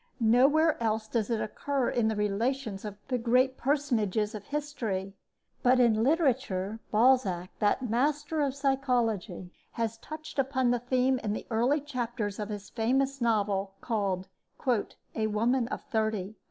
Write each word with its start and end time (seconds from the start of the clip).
Nowhere 0.19 0.81
else 0.81 1.07
does 1.07 1.29
it 1.29 1.39
occur 1.39 1.87
in 1.87 2.07
the 2.07 2.15
relations 2.15 2.85
of 2.85 2.97
the 3.07 3.19
great 3.19 3.55
personages 3.55 4.33
of 4.33 4.45
history; 4.45 5.13
but 5.61 5.79
in 5.79 6.03
literature 6.03 6.79
Balzac, 6.89 7.51
that 7.59 7.87
master 7.87 8.41
of 8.41 8.55
psychology, 8.55 9.51
has 9.73 9.99
touched 9.99 10.39
upon 10.39 10.71
the 10.71 10.79
theme 10.79 11.19
in 11.19 11.33
the 11.33 11.45
early 11.51 11.81
chapters 11.81 12.39
of 12.39 12.49
his 12.49 12.71
famous 12.71 13.21
novel 13.21 13.75
called 13.79 14.27
"A 15.13 15.27
Woman 15.27 15.67
of 15.67 15.83
Thirty." 15.83 16.35